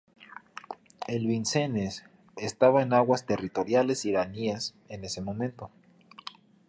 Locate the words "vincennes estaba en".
1.27-2.91